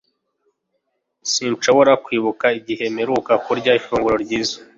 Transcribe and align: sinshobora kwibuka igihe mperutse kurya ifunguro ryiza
sinshobora 1.31 1.91
kwibuka 2.03 2.45
igihe 2.59 2.85
mperutse 2.95 3.33
kurya 3.45 3.71
ifunguro 3.79 4.15
ryiza 4.23 4.57